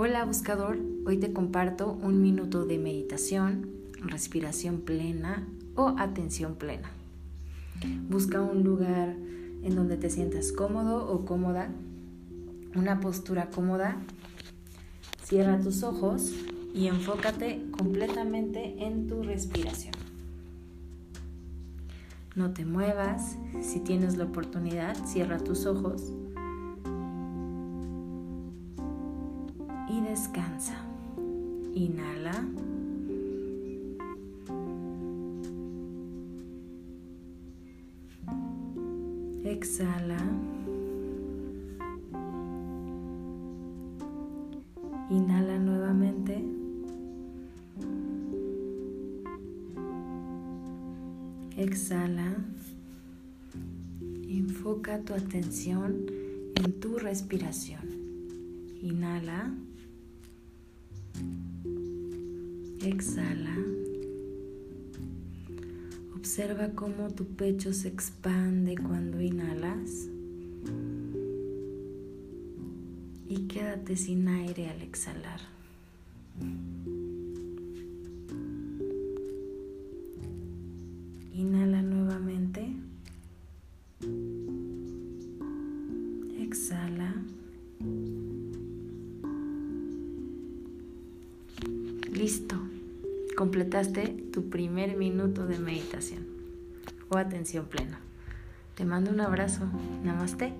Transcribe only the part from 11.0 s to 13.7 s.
o cómoda, una postura